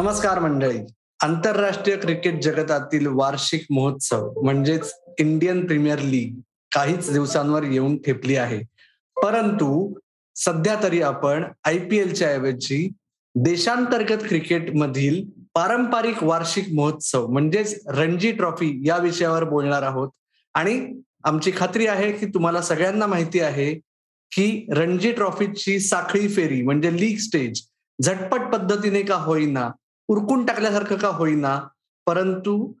नमस्कार 0.00 0.38
मंडळी. 0.38 0.78
आंतरराष्ट्रीय 1.22 1.96
क्रिकेट 1.96 2.42
जगतातील 2.42 3.06
वार्षिक 3.06 3.64
महोत्सव 3.70 4.40
म्हणजेच 4.42 4.92
इंडियन 5.18 5.66
प्रीमियर 5.66 5.98
लीग 5.98 6.40
काहीच 6.74 7.12
दिवसांवर 7.12 7.62
येऊन 7.62 7.96
ठेपली 8.02 8.36
आहे. 8.36 8.58
परंतु 9.16 9.94
सध्या 10.36 10.76
तरी 10.82 11.02
आपण 11.02 11.44
आय 11.64 11.78
पी 11.78 11.98
एलच्या 11.98 12.28
ऐवजी 12.28 12.92
देशांतर्गत 13.34 14.22
क्रिकेटमधील 14.28 15.24
पारंपरिक 15.54 16.22
वार्षिक 16.22 16.72
महोत्सव 16.74 17.26
म्हणजेच 17.26 17.82
रणजी 17.86 18.32
ट्रॉफी 18.32 18.82
या 18.86 18.96
विषयावर 18.96 19.44
बोलणार 19.44 19.82
आहोत. 19.82 20.08
आणि 20.54 21.00
आमची 21.24 21.52
खात्री 21.56 21.86
आहे 21.86 22.12
की 22.12 22.26
तुम्हाला 22.26 22.62
सगळ्यांना 22.62 23.06
माहिती 23.06 23.40
आहे 23.40 23.74
की 24.32 24.66
रणजी 24.70 25.12
ट्रॉफीची 25.12 25.78
साखळी 25.80 26.28
फेरी 26.28 26.62
म्हणजे 26.62 26.96
लीग 27.00 27.18
स्टेज 27.18 27.62
झटपट 28.02 28.40
पद्धतीने 28.40 29.02
का 29.02 29.14
होईना 29.14 29.70
उरकून 30.10 30.44
टाकल्यासारखं 30.46 30.96
का 30.96 31.08
होईना 31.08 31.58
परंतु 32.06 32.72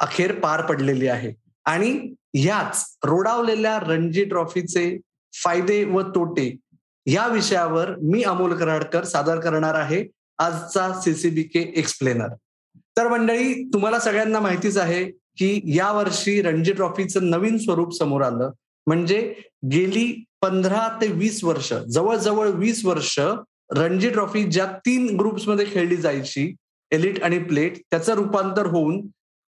अखेर 0.00 0.32
पार 0.40 0.60
पडलेली 0.66 1.06
आहे. 1.08 1.32
आणि 1.66 1.90
ह्याच 2.34 2.84
रोडावलेल्या 3.04 3.78
रणजी 3.80 4.24
ट्रॉफीचे 4.24 4.98
फायदे 5.32 5.82
व 5.84 6.02
तोटे 6.14 6.54
या 7.06 7.26
विषयावर 7.28 7.94
मी 8.02 8.22
अमोल 8.22 8.54
कराडकर 8.56 9.04
सादर 9.04 9.40
करणार 9.40 9.74
आहे. 9.74 10.04
आजचा 10.38 10.92
सीसीबी 11.02 11.42
के 11.42 11.60
एक्सप्लेनर 11.76 12.34
तर 12.96 13.08
मंडळी 13.08 13.62
तुम्हाला 13.72 13.98
सगळ्यांना 14.00 14.40
माहितीच 14.40 14.76
आहे 14.78 15.04
की 15.38 15.60
या 15.76 15.90
वर्षी 15.92 16.40
रणजी 16.42 16.72
ट्रॉफीचं 16.72 17.28
नवीन 17.30 17.58
स्वरूप 17.58 17.96
समोर 17.98 18.22
आलं. 18.22 18.50
म्हणजे 18.86 19.20
गेली 19.72 20.24
पंधरा 20.42 20.86
ते 21.00 21.06
वीस 21.12 21.42
वर्ष 21.44 21.72
जवळजवळ 21.72 22.48
वीस 22.48 22.84
वर्ष 22.84 23.18
रणजी 23.76 24.10
ट्रॉफी 24.10 24.42
ज्या 24.44 24.66
तीन 24.86 25.16
ग्रुप्समध्ये 25.18 25.66
खेळली 25.66 25.96
जायची 25.96 26.54
एलिट 26.92 27.22
आणि 27.22 27.38
प्लेट 27.38 27.76
त्याचं 27.90 28.14
रूपांतर 28.14 28.66
होऊन 28.66 29.00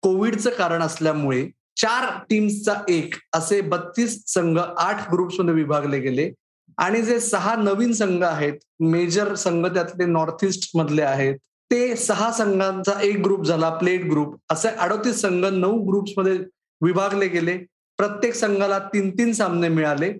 कोविडचं 0.02 0.50
कारण 0.50 0.83
असल्यामुळे 0.83 1.46
चार 1.77 2.08
टीम्सचा 2.30 2.74
एक 2.88 3.14
असे 3.33 3.60
बत्तीस 3.60 4.22
संघ 4.27 4.58
आठ 4.58 5.10
ग्रुप्समध्ये 5.12 5.55
विभागले 5.55 5.98
गेले. 6.00 6.30
आणि 6.78 7.02
जे 7.02 7.18
सहा 7.20 7.55
नवीन 7.56 7.92
संघ 7.92 8.22
आहेत 8.24 8.58
मेजर 8.80 9.34
संघ 9.34 9.66
त्यातले 9.66 10.05
नॉर्थ 10.06 10.44
ईस्ट 10.44 10.70
मधले 10.74 11.02
आहेत 11.02 11.36
ते 11.70 11.96
सहा 11.96 12.30
संघांचा 12.33 13.00
एक 13.02 13.18
ग्रुप 13.24 13.44
झाला 13.44 13.68
प्लेट 13.70 14.05
ग्रुप 14.11 14.34
असे 14.50 14.68
अडोतीस 14.68 15.20
संघ 15.20 15.44
नऊ 15.44 15.78
ग्रुप्समध्ये 15.86 16.38
विभागले 16.80 17.28
गेले. 17.28 17.56
प्रत्येक 17.98 18.34
संघाला 18.34 18.78
तीन 18.94 19.11
तीन 19.11 19.33
सामने 19.33 19.68
मिळाले. 19.68 20.12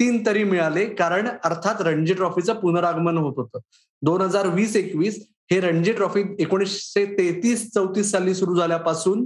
तीन 0.00 0.24
तरी 0.26 0.44
मिळाले 0.44 0.84
कारण 0.94 1.28
अर्थात 1.44 1.80
रणजी 1.80 2.14
ट्रॉफीचं 2.14 2.54
पुनरागमन 2.54 3.16
होत 3.16 3.34
होतं. 3.36 3.58
दोन 4.02 4.20
हजार 4.20 4.46
वीस 4.46 4.76
एकवीस 4.76 5.24
हे 5.50 5.60
रणजी 5.60 5.92
ट्रॉफी 5.92 6.22
एकोणीसशे 6.38 7.04
तेहतीस 7.18 7.70
चौतीस 7.74 8.10
साली 8.10 8.34
सुरू 8.34 8.56
झाल्यापासून 8.56 9.24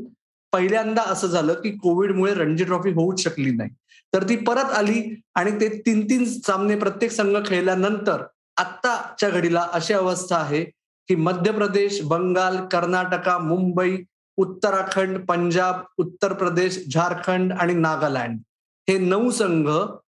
पहिल्यांदा 0.52 1.02
असं 1.02 1.26
झालं 1.26 1.54
की 1.54 1.70
कोविडमुळे 1.70 2.34
रणजी 2.34 2.64
ट्रॉफी 2.64 2.90
होऊच 2.90 3.20
शकली 3.20 3.50
नाही. 3.50 3.70
तर 4.14 4.28
ती 4.28 4.36
परत 4.36 4.72
आली 4.72 5.02
आणि 5.34 5.50
ते 5.60 5.68
तीन 5.86 6.04
तीन 6.04 6.24
सामने 6.24 6.76
प्रत्येक 6.76 7.12
संघ 7.12 7.36
खेळल्यानंतर 7.46 8.22
आत्ताच्या 8.56 9.30
घडीला 9.30 9.66
अशी 9.72 9.94
अवस्था 9.94 10.36
आहे 10.36 10.64
की 11.08 11.14
मध्य 11.14 11.52
प्रदेश 11.52 12.00
बंगाल 12.02 12.56
कर्नाटका 12.66 13.38
मुंबई 13.38 13.96
उत्तराखंड 14.36 15.18
पंजाब 15.26 15.80
उत्तर 15.98 16.32
प्रदेश 16.32 16.84
झारखंड 16.94 17.52
आणि 17.52 17.74
नागालँड 17.74 18.38
हे 18.88 18.98
नऊ 18.98 19.30
संघ 19.30 19.68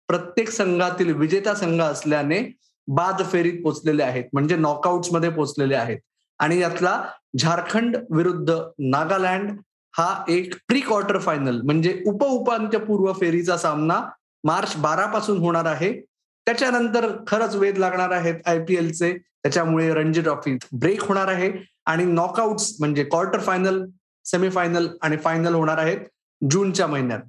प्रत्येक 0.09 0.51
संघातील 0.51 1.13
विजेता 1.13 1.55
संघ 1.55 1.81
असल्याने 1.83 2.41
बाद 2.87 3.23
फेरीत 3.33 3.63
पोचलेले 3.65 4.03
आहेत 4.03 4.25
म्हणजे 4.33 4.57
नॉकआउट्समध्ये 4.57 5.31
पोचलेले 5.31 5.75
आहेत. 5.75 5.99
आणि 6.39 6.59
यातला 6.61 7.03
झारखंड 7.39 7.97
विरुद्ध 8.11 8.55
नागालँड 8.79 9.51
हा 9.95 10.25
एक 10.29 10.55
प्री 10.69 10.81
क्वार्टर 10.81 11.19
फायनल 11.19 11.61
म्हणजे 11.61 12.03
उप 12.07 12.25
उपांत्यपूर्व 12.25 13.13
फेरीचा 13.13 13.57
सामना 13.57 14.01
मार्च 14.45 14.77
बारा 14.77 15.07
पासून 15.07 15.39
होणार 15.39 15.65
आहे. 15.65 15.93
त्याच्यानंतर 16.47 17.11
खरंच 17.27 17.55
वेध 17.55 17.79
लागणार 17.79 18.11
आहेत 18.11 18.35
आय 18.47 18.59
पी 18.65 18.77
एलचे 18.77 19.13
त्याच्यामुळे 19.19 19.93
रणजी 19.95 20.23
ट्रॉफी 20.23 20.57
ब्रेक 20.73 21.03
होणार 21.03 21.29
आहे. 21.29 21.53
आणि 21.87 22.05
नॉकआउट्स 22.05 22.77
म्हणजे 22.81 23.05
क्वार्टर 23.05 23.41
फायनल 23.41 23.85
सेमीफायनल 24.25 24.89
आणि 25.03 25.17
फायनल 25.17 25.55
होणार 25.55 25.79
आहेत 25.79 25.99
जूनच्या 26.51 26.87
महिन्यात. 26.87 27.21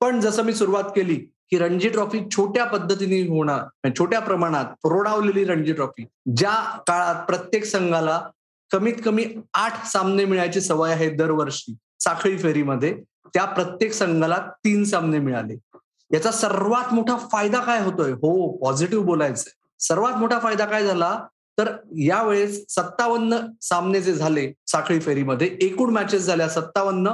पण 0.00 0.20
जसं 0.20 0.42
मी 0.42 0.52
सुरुवात 0.52 0.84
केली 0.84 1.20
की 1.50 1.58
रणजी 1.58 1.88
ट्रॉफी 1.88 2.20
छोट्या 2.30 2.64
पद्धतीने 2.64 3.20
होणार 3.28 3.90
छोट्या 3.98 4.20
प्रमाणात 4.20 4.64
रोडावलेली 4.84 5.44
रणजी 5.44 5.72
ट्रॉफी 5.72 6.06
ज्या 6.36 6.82
काळात 6.86 7.24
प्रत्येक 7.26 7.64
संघाला 7.64 8.28
कमीत 8.72 8.94
कमी 9.04 9.24
आठ 9.54 9.86
सामने 9.86 10.24
मिळायची 10.24 10.60
सवय 10.60 10.92
आहे 10.92 11.10
दरवर्षी 11.10 11.76
साखळी 12.00 12.38
फेरीमध्ये 12.38 13.02
त्या 13.34 13.44
प्रत्येक 13.44 13.92
संघाला 13.92 14.38
तीन 14.64 14.84
सामने 14.84 15.18
मिळाले. 15.18 15.54
याचा 16.12 16.30
सर्वात 16.30 16.94
मोठा 16.94 17.16
फायदा 17.32 17.60
काय 17.60 17.84
होतोय? 17.84 18.12
हो 18.12 18.56
पॉझिटिव्ह 18.56 19.04
बोलायचंय. 19.04 19.52
सर्वात 19.80 20.12
मोठा 20.12 20.38
फायदा 20.38 20.64
काय 20.64 20.86
झाला? 20.86 21.26
तर 21.58 21.76
यावेळेस 21.98 22.64
सत्तावन्न 22.68 23.38
सामने 23.62 24.00
जे 24.00 24.12
झाले 24.12 24.52
साखळी 24.66 25.00
फेरीमध्ये 25.00 25.56
एकूण 25.60 25.90
मॅचेस 25.90 26.22
झाल्या 26.22 26.48
सत्तावन्न 26.48 27.10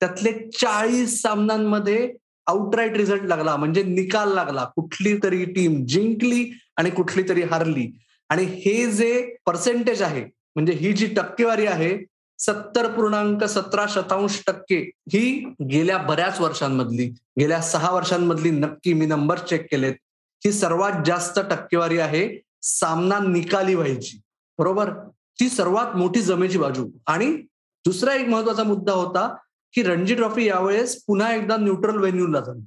त्यातले 0.00 0.32
चाळीस 0.32 1.22
सामन्यांमध्ये 1.22 2.14
आउटराईट 2.46 2.96
रिझल्ट 2.96 3.22
लागला 3.22 3.56
म्हणजे 3.56 3.82
निकाल 3.82 4.34
लागला. 4.34 4.64
कुठली 4.64 5.18
तरी 5.22 5.44
टीम 5.44 5.84
जिंकली 5.86 6.58
आणि 6.76 6.90
कुठली 6.90 7.22
तरी 7.28 7.42
हारली. 7.42 7.98
आणि 8.28 8.42
हे 8.44 8.90
जे 8.92 9.36
पर्सेंटेज 9.46 10.02
आहे 10.02 10.24
म्हणजे 10.24 10.72
ही 10.72 10.92
जी 10.92 11.06
टक्केवारी 11.06 11.66
आहे 11.66 11.98
सत्तर 12.38 12.92
पूर्णांक 12.92 13.44
सतरा 13.44 13.86
शतांश 13.88 14.42
टक्के 14.46 14.90
ही 15.12 15.52
गेल्या 15.70 15.98
बऱ्याच 15.98 16.40
वर्षांमधली 16.40 17.06
गेल्या 17.40 17.60
सहा 17.60 17.92
वर्षांमधली 17.92 18.50
नक्की 18.50 18.92
मी 18.92 19.06
नंबर 19.06 19.38
चेक 19.38 19.70
केलेत. 19.70 19.94
ही 20.44 20.52
सर्वात 20.52 20.92
जास्त 21.06 21.40
टक्केवारी 21.50 21.98
आहे 21.98 22.42
सामना 22.62 23.18
निकाली 23.18 23.74
व्हायची. 23.74 24.20
बरोबर? 24.58 24.90
ती 25.40 25.48
सर्वात 25.48 25.96
मोठी 25.96 26.22
जमेची 26.22 26.58
बाजू. 26.58 26.88
आणि 27.06 27.36
दुसरा 27.84 28.14
एक 28.14 28.28
महत्त्वाचा 28.28 28.62
मुद्दा 28.62 28.92
होता 28.92 29.36
की 29.72 29.82
रणजी 29.82 30.14
ट्रॉफी 30.14 30.44
यावेळेस 30.44 31.02
पुन्हा 31.06 31.34
एकदा 31.34 31.56
न्यूट्रल 31.56 31.96
व्हेन्यूला 31.96 32.40
झाली. 32.40 32.64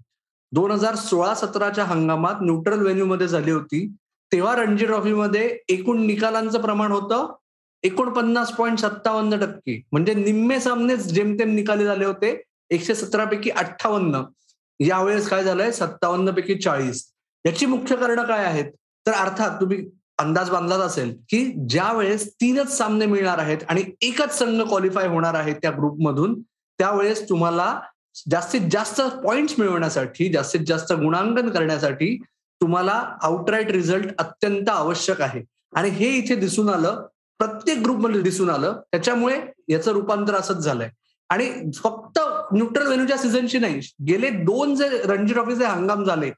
दोन 0.52 0.72
हजार 0.72 0.96
सोळा 0.96 1.34
सतराच्या 1.36 1.84
हंगामात 1.84 2.36
न्यूट्रल 2.42 2.80
व्हेन्यू 2.80 3.06
मध्ये 3.06 3.28
झाली 3.28 3.52
होती. 3.52 3.88
तेव्हा 4.32 4.56
रणजी 4.56 4.86
ट्रॉफीमध्ये 4.86 5.58
एकूण 5.70 6.06
निकालांचं 6.06 6.62
प्रमाण 6.62 6.92
होतं 6.92 7.34
एकोणपन्नास 7.84 8.52
पॉईंट 8.52 8.80
सत्तावन्न 8.80 9.40
टक्के. 9.40 9.82
म्हणजे 9.92 10.14
निम्मे 10.14 10.60
सामनेच 10.60 11.06
जेमतेम 11.06 11.54
निकाली 11.56 11.86
झाले 11.86 12.06
होते 12.06 12.42
एकशे 12.70 12.96
सतरा 12.96 13.26
पैकी 13.26 13.50
अठ्ठावन्न. 13.50 14.22
यावेळेस 14.80 15.30
काय 15.30 15.44
झालंय? 15.44 15.72
सत्तावन्न 15.72 16.32
पैकी 16.32 16.56
चाळीस. 16.56 17.06
याची 17.46 17.66
मुख्य 17.66 17.96
कारण 17.96 18.22
काय 18.22 18.44
आहेत? 18.46 18.72
तर 19.06 19.12
अर्थात 19.12 19.62
तुम्ही 19.62 19.90
अंदाज 20.18 20.50
बांधलाच 20.50 20.80
असेल 20.80 21.16
की 21.30 21.44
ज्या 21.70 21.92
वेळेस 21.94 22.34
तीनच 22.34 22.78
सामने 22.78 23.06
मिळणार 23.06 23.38
आहेत 23.38 23.58
आणि 23.70 23.84
एकच 24.02 24.38
संघ 24.40 24.62
क्वालिफाय 24.62 25.08
होणार 25.08 25.34
आहे 25.34 25.54
त्या 25.54 25.72
ग्रुपमधून 25.72 26.42
त्यावेळेस 26.80 27.28
तुम्हाला 27.30 27.80
जास्तीत 28.32 28.62
जास्त 28.72 29.02
पॉइंट्स 29.02 29.56
मिळवण्यासाठी 29.60 30.32
जास्तीत 30.34 30.62
जास्त 30.68 30.94
गुणांकन 30.94 31.50
करण्यासाठी 31.50 32.16
तुम्हाला 32.62 32.94
आउटराईट 33.22 33.72
रिझल्ट 33.72 34.08
अत्यंत 34.20 34.70
आवश्यक 34.70 35.22
आहे. 35.22 35.42
आणि 35.76 35.90
हे 35.90 36.10
इथे 36.18 36.36
दिसून 36.36 36.70
आलं 36.70 37.06
प्रत्येक 37.40 37.78
ग्रुपमध्ये 37.78 38.22
दिसून 38.22 38.50
आलं 38.50 38.80
त्याच्यामुळे 38.92 39.40
याचं 39.70 39.92
रूपांतर 39.92 40.36
असंच 40.36 40.58
झालंय. 40.58 40.90
आणि 41.30 41.50
फक्त 41.76 42.20
न्यूट्रल 42.54 42.86
व्हेन्यूच्या 42.86 43.18
सीझनची 43.18 43.60
नाही 43.60 43.80
गेले 44.08 44.30
दोन 44.30 44.76
जे 44.76 44.88
रणजी 45.06 45.34
ट्रॉफीचे 45.34 45.66
हंगाम 45.66 46.04
झाले 46.04 46.30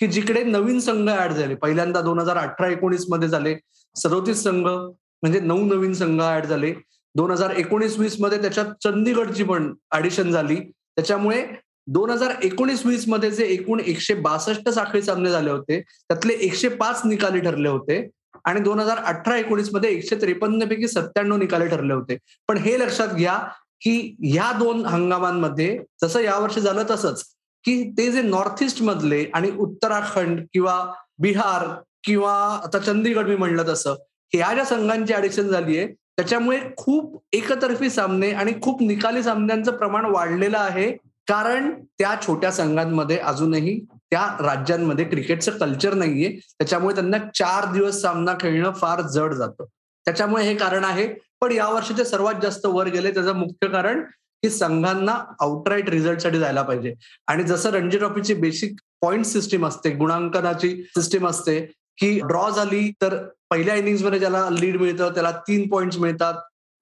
की 0.00 0.06
जिकडे 0.06 0.42
नवीन 0.44 0.78
संघ 0.80 1.08
ऍड 1.10 1.32
झाले. 1.32 1.54
पहिल्यांदा 1.54 2.00
दोन 2.00 2.18
हजार 2.18 2.36
अठरा 2.36 2.68
एकोणीसमध्ये 2.68 3.28
झाले 3.28 3.56
सदोतीस 3.96 4.42
संघ 4.42 4.66
म्हणजे 4.66 5.40
नऊ 5.40 5.64
नवीन 5.66 5.92
संघ 5.92 6.20
ऍड 6.22 6.46
झाले. 6.46 6.72
दोन 7.14 7.30
हजार 7.30 7.50
एकोणीस 7.58 7.98
वीसमध्ये 7.98 8.40
त्याच्यात 8.42 8.66
चंदीगडची 8.84 9.44
पण 9.44 9.72
ऍडिशन 9.96 10.30
झाली. 10.30 10.56
त्याच्यामुळे 10.96 11.44
दोन 11.86 12.10
हजार 12.10 12.32
एकोणीस 12.44 12.84
वीसमध्ये 12.86 13.30
जे 13.30 13.44
एकूण 13.54 13.80
एकशे 13.80 14.14
बासष्ट 14.14 14.68
साखळी 14.68 15.02
सामने 15.02 15.30
झाले 15.30 15.50
होते 15.50 15.80
त्यातले 15.80 16.32
एकशे 16.46 16.68
पाच 16.68 17.00
निकाली 17.04 17.40
ठरले 17.40 17.68
होते 17.68 18.06
आणि 18.44 18.60
दोन 18.60 18.80
हजार 18.80 18.98
अठरा 19.04 19.36
एकोणीसमध्ये 19.36 19.90
एकशे 19.92 20.16
त्रेपन्न 20.20 20.66
पैकी 20.68 20.88
सत्त्याण्णव 20.88 21.36
निकाले 21.36 21.66
ठरले 21.68 21.94
होते. 21.94 22.16
पण 22.48 22.56
हे 22.58 22.78
लक्षात 22.80 23.14
घ्या 23.14 23.36
की 23.82 24.16
ह्या 24.22 24.50
दोन 24.58 24.84
हंगामांमध्ये 24.86 25.76
जसं 26.02 26.20
यावर्षी 26.20 26.60
झालं 26.60 26.84
तसंच 26.90 27.22
की 27.64 27.82
ते 27.98 28.10
जे 28.12 28.22
नॉर्थ 28.22 28.62
ईस्ट 28.62 28.82
मधले 28.82 29.24
आणि 29.34 29.50
उत्तराखंड 29.58 30.40
किंवा 30.52 30.84
बिहार 31.22 31.66
किंवा 32.04 32.32
आता 32.64 32.78
चंदीगड 32.78 33.28
मी 33.28 33.36
म्हणलं 33.36 33.68
तसं 33.68 33.94
ह्या 34.32 34.52
ज्या 34.54 34.64
संघांची 34.64 35.14
ऍडिशन 35.14 35.48
झाली 35.48 35.78
आहे 35.78 35.86
त्याच्यामुळे 36.20 36.60
खूप 36.76 37.24
एकतर्फी 37.32 37.90
सामने 37.90 38.30
आणि 38.30 38.52
खूप 38.62 38.82
निकाली 38.82 39.22
सामन्यांचं 39.22 39.72
प्रमाण 39.72 40.04
वाढलेलं 40.04 40.58
आहे. 40.58 40.92
कारण 41.28 41.84
त्या 41.98 42.14
छोट्या 42.26 42.52
संघांमध्ये 42.52 43.18
अजूनही 43.18 43.84
त्या 43.94 44.36
राज्यांमध्ये 44.40 45.04
क्रिकेटचं 45.04 45.50
कल्चर 45.50 45.94
नाहीये. 45.94 46.28
त्याच्यामुळे 46.58 46.94
त्यांना 46.94 47.18
चार 47.18 47.72
दिवस 47.72 48.00
सामना 48.00 48.34
खेळणं 48.40 48.72
फार 48.72 49.00
जड 49.00 49.32
जातं. 49.32 49.64
त्याच्यामुळे 50.04 50.44
हे 50.44 50.54
कारण 50.54 50.84
आहे. 50.84 51.14
पण 51.40 51.52
या 51.52 51.68
वर्षीचे 51.68 52.04
सर्वात 52.04 52.34
जास्त 52.42 52.66
वर 52.66 52.86
गेले 52.86 53.10
त्याचं 53.10 53.32
मुख्य 53.32 53.68
कारण 53.68 54.00
की 54.42 54.50
संघांना 54.50 55.34
आउटराईट 55.40 55.88
रिझल्टसाठी 55.88 56.38
जायला 56.38 56.62
पाहिजे. 56.62 56.94
आणि 57.26 57.42
जसं 57.42 57.70
रणजी 57.70 57.98
ट्रॉफीची 57.98 58.34
बेसिक 58.34 58.72
पॉईंट 59.00 59.24
सिस्टीम 59.24 59.66
असते 59.66 59.90
गुणांकनाची 59.90 60.82
सिस्टीम 60.82 61.26
असते 61.26 61.72
की 62.00 62.20
ड्रॉ 62.20 62.50
झाली 62.50 62.92
तर 63.02 63.26
पहिल्या 63.50 63.74
इनिंगमध्ये 63.74 64.18
ज्याला 64.18 64.48
लीड 64.50 64.80
मिळतं 64.80 65.14
त्याला 65.14 65.30
तीन 65.30 65.68
पॉइंट्स 65.68 65.98
मिळतात. 65.98 66.34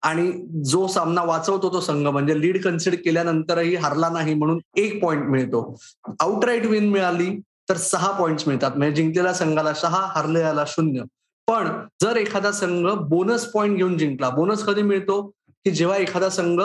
आणि 0.03 0.33
जो 0.65 0.87
सामना 0.87 1.23
वाचवतो 1.23 1.73
तो 1.73 1.81
संघ 1.81 2.07
म्हणजे 2.07 2.41
लीड 2.41 2.65
कन्सिड 2.65 2.95
केल्यानंतरही 2.95 3.75
हरला 3.75 4.09
नाही 4.09 4.35
म्हणून 4.35 4.59
एक 4.77 5.03
पॉइंट 5.03 5.25
मिळतो. 5.25 5.77
आउटराईट 6.21 6.67
विन 6.67 6.91
मिळाली 6.91 7.41
तर 7.69 7.77
सहा 7.77 8.11
पॉइंट्स 8.11 8.49
मिळतात. 8.49 8.71
म्हणजे 8.77 8.97
जिंकलेल्या 8.97 9.33
संघाला 9.35 9.75
सहा 9.75 10.09
हरलेल्याला 10.15 10.65
शून्य. 10.67 11.03
पण 11.47 11.69
जर 12.03 12.17
एखादा 12.17 12.53
संघ 12.53 12.89
बोनस 12.89 13.45
पॉइंट 13.45 13.77
घेऊन 13.77 13.99
जिंकला 13.99 14.31
बोनस 14.31 14.65
कधी 14.65 14.83
मिळतो? 14.83 15.33
की 15.49 15.71
जेव्हा 15.71 15.97
एखादा 15.97 16.29
संघ 16.29 16.63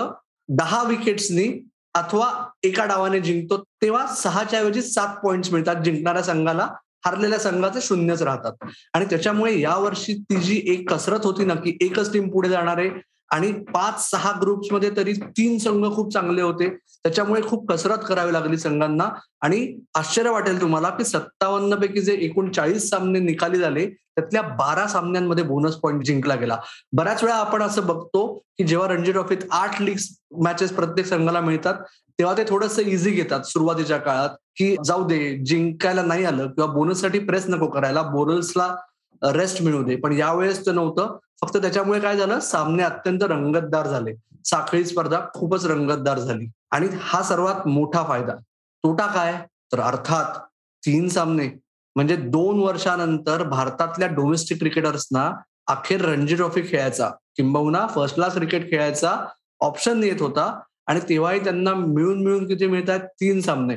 दहा 0.49 0.83
विकेट्सनी 0.83 1.67
अथवा 1.93 2.49
एका 2.63 2.85
डावाने 2.85 3.19
जिंकतो 3.19 3.63
तेव्हा 3.81 4.07
सहाच्या 4.07 4.59
ऐवजी 4.59 4.81
सात 4.81 5.15
पॉइंट्स 5.23 5.51
मिळतात 5.53 5.75
जिंकणाऱ्या 5.75 6.23
संघाला. 6.23 6.69
हरलेल्या 7.05 7.39
संघाचे 7.39 7.81
शून्यच 7.81 8.21
राहतात. 8.21 8.67
आणि 8.93 9.05
त्याच्यामुळे 9.05 9.59
यावर्षी 9.59 10.13
ती 10.13 10.35
जी 10.35 10.61
एक 10.67 10.89
कसरत 10.89 11.19
होती 11.23 11.45
ना 11.45 11.55
की 11.55 11.77
एकच 11.81 12.13
टीम 12.13 12.29
पुढे 12.29 12.49
जाणार 12.49 12.77
आहे 12.77 12.89
आणि 13.31 13.51
पाच 13.51 14.09
सहा 14.09 14.31
ग्रुप्समध्ये 14.41 14.89
तरी 14.97 15.13
तीन 15.13 15.57
संघ 15.57 15.85
खूप 15.95 16.13
चांगले 16.13 16.41
होते. 16.41 16.69
त्याच्यामुळे 17.03 17.41
खूप 17.41 17.71
कसरत 17.71 17.97
करावी 18.07 18.33
लागली 18.33 18.57
संघांना. 18.57 19.09
आणि 19.41 19.79
आश्चर्य 19.95 20.29
वाटेल 20.29 20.61
तुम्हाला 20.61 20.89
की 20.89 21.03
सत्तावन्न 21.03 21.75
पैकी 21.75 22.01
जे 22.01 22.13
एकूण 22.13 22.51
चाळीस 22.51 22.89
सामने 22.89 23.19
निकाली 23.19 23.59
झाले 23.59 23.87
त्यातल्या 23.87 24.41
बारा 24.41 24.87
सामन्यांमध्ये 24.87 25.43
बोनस 25.43 25.75
पॉईंट 25.75 26.03
जिंकला 26.03 26.35
गेला. 26.35 26.57
बऱ्याच 26.93 27.23
वेळा 27.23 27.35
आपण 27.35 27.61
असं 27.61 27.85
बघतो 27.87 28.27
की 28.57 28.63
जेव्हा 28.63 28.87
रणजी 28.87 29.11
ट्रॉफीत 29.11 29.37
आठ 29.51 29.81
लीग 29.81 29.97
मॅचेस 30.43 30.71
प्रत्येक 30.71 31.07
संघाला 31.07 31.41
मिळतात 31.41 31.73
तेव्हा 32.19 32.37
ते 32.37 32.43
थोडंसं 32.47 32.81
इझी 32.81 33.11
घेतात 33.11 33.41
सुरुवातीच्या 33.41 33.97
काळात. 33.97 34.29
की 34.55 34.75
जाऊ 34.85 35.07
दे 35.07 35.37
जिंकायला 35.37 36.01
नाही 36.01 36.25
आलं 36.25 36.47
किंवा 36.47 36.73
बोनससाठी 36.73 37.19
प्रेस 37.19 37.45
नको 37.49 37.67
करायला 37.67 38.01
बोनसला 38.01 38.75
रेस्ट 39.23 39.61
मिळू 39.61 39.83
दे. 39.83 39.95
पण 39.95 40.11
यावेळेस 40.11 40.65
ते 40.65 40.71
नव्हतं. 40.71 41.17
फक्त 41.41 41.57
त्याच्यामुळे 41.57 41.99
काय 41.99 42.17
झालं? 42.17 42.39
सामने 42.39 42.83
अत्यंत 42.83 43.23
रंगतदार 43.23 43.87
झाले. 43.87 44.13
साखळी 44.45 44.85
स्पर्धा 44.85 45.19
खूपच 45.33 45.65
रंगतदार 45.65 46.19
झाली. 46.19 46.45
आणि 46.71 46.87
हा 47.01 47.23
सर्वात 47.23 47.67
मोठा 47.67 48.03
फायदा. 48.07 48.35
तोटा 48.83 49.05
काय? 49.05 49.33
तर 49.71 49.79
अर्थात 49.79 50.39
तीन 50.85 51.09
सामने. 51.09 51.47
म्हणजे 51.95 52.15
दोन 52.15 52.59
वर्षानंतर 52.59 53.43
भारतातल्या 53.43 54.07
डोमेस्टिक 54.07 54.59
क्रिकेटर्सना 54.59 55.31
अखेर 55.67 56.05
रणजी 56.05 56.35
ट्रॉफी 56.35 56.61
खेळायचा. 56.61 57.09
किंबहुना 57.09 57.87
फर्स्ट 57.87 58.15
क्लास 58.15 58.33
क्रिकेट 58.33 58.71
खेळायचा 58.71 59.25
ऑप्शन 59.59 60.03
येत 60.03 60.21
होता. 60.21 60.59
आणि 60.87 60.99
तेव्हाही 61.09 61.43
त्यांना 61.43 61.73
मिळून 61.73 62.23
मिळून 62.23 62.47
किती 62.47 62.67
मिळतात 62.67 62.99
तीन 62.99 63.41
सामने. 63.41 63.75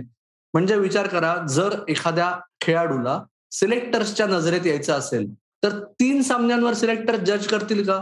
म्हणजे 0.57 0.77
विचार 0.77 1.07
करा 1.07 1.35
जर 1.51 1.75
एखाद्या 1.89 2.33
खेळाडूला 2.61 3.21
सिलेक्टर्सच्या 3.53 4.27
नजरेत 4.27 4.67
यायचं 4.67 4.93
असेल 4.93 5.27
तर 5.63 5.79
तीन 6.01 6.23
सामन्यांवर 6.23 6.73
सिलेक्टर 6.73 7.17
जज 7.17 7.47
करतील 7.47 7.85
का? 7.87 8.01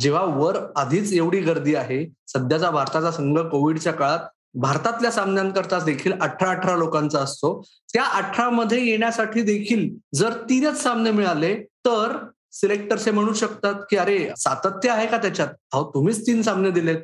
जेव्हा 0.00 0.22
वर 0.24 0.56
आधीच 0.76 1.12
एवढी 1.12 1.40
गर्दी 1.40 1.74
आहे 1.74 2.04
सध्याचा 2.26 2.70
भारताचा 2.70 3.10
संघ 3.10 3.38
कोविडच्या 3.38 3.92
काळात 3.92 4.18
भारतातल्या 4.54 5.10
सामन्यांकरता 5.10 5.78
देखील 5.84 6.12
अठरा 6.12 6.50
अठरा 6.50 6.76
लोकांचा 6.76 7.18
असतो. 7.18 7.62
त्या 7.92 8.04
अठरा 8.04 8.48
मध्ये 8.50 8.84
येण्यासाठी 8.86 9.42
देखील 9.42 9.88
जर 10.14 10.32
तीनच 10.32 10.82
सामने 10.82 11.10
मिळाले 11.10 11.54
तर 11.86 12.16
सिलेक्टर्स 12.52 13.04
हे 13.04 13.10
म्हणू 13.10 13.32
शकतात 13.32 13.74
की 13.90 13.96
अरे 13.96 14.28
सातत्य 14.36 14.90
आहे 14.90 15.06
का 15.06 15.16
त्याच्यात? 15.16 15.48
अहो 15.72 15.90
तुम्हीच 15.94 16.26
तीन 16.26 16.42
सामने 16.42 16.70
दिलेत. 16.70 16.98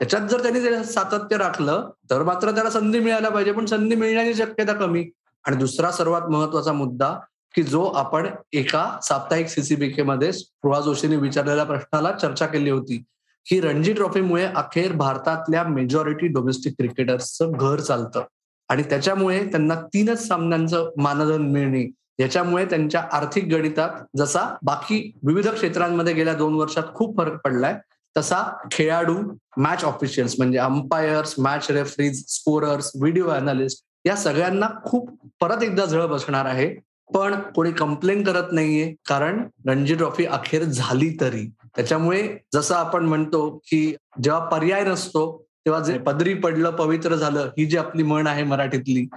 त्याच्यात 0.00 0.28
जर 0.28 0.42
त्यांनी 0.42 0.84
सातत्य 0.84 1.36
राखलं 1.36 1.90
तर 2.10 2.22
मात्र 2.22 2.50
त्याला 2.50 2.70
संधी 2.70 3.00
मिळायला 3.00 3.28
पाहिजे 3.28 3.52
पण 3.52 3.66
संधी 3.66 3.96
मिळण्याची 3.96 4.34
शक्यता 4.34 4.72
कमी. 4.72 5.10
आणि 5.44 5.56
दुसरा 5.56 5.90
सर्वात 5.90 6.22
महत्त्वाचा 6.22 6.72
मुद्दा 6.72 7.18
की 7.54 7.62
जो 7.62 7.84
आपण 7.84 8.26
एका 8.52 8.98
साप्ताहिक 9.02 9.46
सीसीबीके 9.46 10.02
मध्ये 10.02 10.32
स्पृहा 10.32 10.80
जोशीने 10.80 11.16
विचारलेल्या 11.16 11.64
प्रश्नाला 11.64 12.12
चर्चा 12.12 12.46
केली 12.46 12.70
होती. 12.70 13.02
की 13.46 13.60
रणजी 13.60 13.92
ट्रॉफीमुळे 13.92 14.44
अखेर 14.44 14.92
भारतातल्या 14.92 15.64
मेजॉरिटी 15.64 16.26
डोमेस्टिक 16.26 16.72
क्रिकेटर्सचं 16.72 17.52
घर 17.52 17.80
चालतं. 17.80 18.22
आणि 18.68 18.82
त्याच्यामुळे 18.82 19.46
त्यांना 19.46 19.74
तीनच 19.74 20.28
सामन्यांचं 20.28 20.90
मानधन 20.96 21.42
मिळणे 21.42 21.90
याच्यामुळे 22.18 22.64
त्यांच्या 22.64 23.04
आर्थिक 23.12 23.44
गणितात 23.44 23.90
जसा 24.16 24.56
बाकी 24.62 25.18
विविध 25.26 25.48
क्षेत्रांमध्ये 25.48 26.12
गेल्या 26.14 26.34
दोन 26.34 26.54
वर्षात 26.54 26.82
खूप 26.94 27.16
फरक 27.16 27.40
पडलाय 27.44 27.78
तसा 28.20 28.68
खेळाडू 28.72 29.16
मॅच 29.56 29.84
ऑफिशियल्स 29.84 30.34
म्हणजे 30.38 30.58
umpires 30.58 31.34
match 31.38 31.70
referees 31.70 32.24
scorers 32.28 32.92
video 33.00 33.28
analyst 33.28 33.84
या 34.06 34.16
सगळ्यांना 34.16 34.68
खूप 34.84 35.10
परत 35.40 35.62
एकदा 35.62 35.84
झळ 35.84 36.06
बसणार 36.06 36.44
आहे. 36.44 36.74
पण 37.14 37.34
कोणी 37.54 37.70
कंप्लेन 37.72 38.22
करत 38.24 38.52
नाहीये 38.52 38.94
कारण 39.08 39.44
रणजी 39.66 39.94
ट्रॉफी 39.94 40.24
अखेर 40.24 40.62
झाली 40.62 41.16
तरी. 41.20 41.50
त्याच्यामुळे 41.76 42.36
जसं 42.54 42.74
आपण 42.74 43.06
म्हणतो 43.06 43.48
की 43.64 43.96
जेव्हा 44.22 44.44
पर्याय 44.44 44.84
नसतो 44.84 45.46
तेव्हा 45.66 45.80
जे 45.80 45.98
पदरी 45.98 46.34
पडलं 46.34 46.70
पवित्र 46.70 47.14
झालं 47.14 47.50
ही 47.58 47.66
जी 47.66 47.76
आपली 47.76 48.02
म्हण 48.02 48.26
आहे 48.26 48.42
मराठीतली 48.42 49.08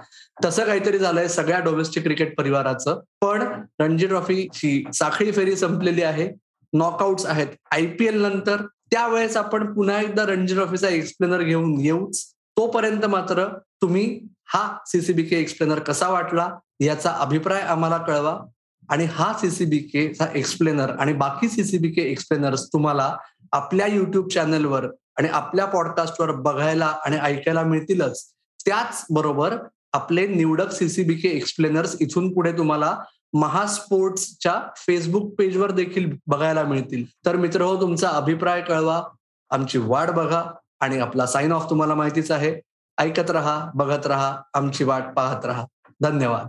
तसं 0.44 0.64
काहीतरी 0.64 0.98
झालंय 0.98 1.28
सगळ्या 1.28 1.58
डोमेस्टिक 1.58 2.02
क्रिकेट 2.02 2.36
परिवाराचं. 2.38 3.00
पण 3.20 3.42
रणजी 3.80 4.06
ट्रॉफीची 4.06 4.84
साखळी 4.94 5.32
फेरी 5.32 5.56
संपलेली 5.56 6.02
आहे. 6.02 6.28
नॉकआउट्स 6.72 7.26
आहेत. 7.26 7.46
आयपीएल 7.70 8.20
नंतर 8.20 8.56
त्यावेळेस 8.90 9.36
आपण 9.36 9.74
पुन्हा 9.74 10.00
एकदा 10.00 10.26
रणजी 10.26 10.54
ट्रॉफीचा 10.54 10.88
एक्सप्लेनर 10.88 11.42
घेऊन 11.42 11.80
येऊच. 11.80 12.24
तोपर्यंत 12.56 13.04
मात्र 13.04 13.46
तुम्ही 13.82 14.20
हा 14.44 14.78
सीसीबीके 14.86 15.36
एक्सप्लेनर 15.36 15.78
कसा 15.78 16.08
वाटला 16.08 16.50
याचा 16.80 17.10
अभिप्राय 17.10 17.60
आम्हाला 17.60 17.96
कळवा. 17.96 18.40
आणि 18.88 19.04
हा 19.04 19.32
सीसीबीके 19.32 20.14
चा 20.14 20.26
एक्सप्लेनर 20.34 20.90
आणि 20.90 21.12
बाकी 21.12 21.48
सीसीबीके 21.48 22.02
एक्सप्लेनर्स 22.02 22.68
तुम्हाला 22.72 23.16
आपल्या 23.52 23.86
युट्यूब 23.86 24.28
चॅनलवर 24.28 24.84
आणि 25.18 25.28
आपल्या 25.28 25.64
पॉडकास्टवर 25.64 26.30
बघायला 26.30 26.96
आणि 27.04 27.16
ऐकायला 27.16 27.62
मिळतीलच. 27.62 28.32
त्याच 28.66 29.06
बरोबर 29.10 29.56
आपले 29.92 30.26
निवडक 30.26 30.70
सीसीबीके 30.70 31.28
एक्सप्लेनर्स 31.28 31.96
इथून 32.00 32.34
पुढे 32.34 32.52
तुम्हाला 32.52 32.98
महास्पोर्ट्सच्या 33.34 34.60
फेसबुक 34.76 35.34
पेजवर 35.38 35.70
देखील 35.70 36.16
बघायला 36.26 36.62
मिळतील. 36.62 37.04
तर 37.26 37.36
मित्र 37.36 37.60
हो 37.60 37.80
तुमचा 37.80 38.08
अभिप्राय 38.08 38.62
कळवा 38.62 39.02
आमची 39.50 39.78
वाट 39.78 40.10
बघा 40.10 40.44
आणि 40.80 40.98
आपला 40.98 41.26
साइन 41.26 41.52
ऑफ 41.52 41.70
तुम्हाला 41.70 41.94
माहितीच 41.94 42.30
आहे. 42.30 42.60
ऐकत 42.98 43.30
रहा 43.30 43.70
बघत 43.74 44.06
रहा 44.06 44.38
आमची 44.54 44.84
वाट 44.84 45.02
पाहत 45.16 45.44
रहा. 45.44 45.66
धन्यवाद. 46.00 46.46